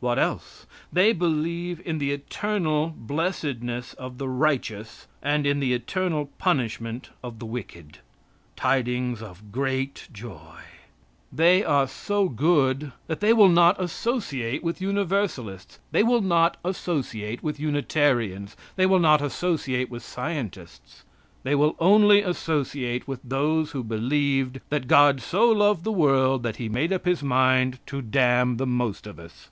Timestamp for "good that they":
12.30-13.34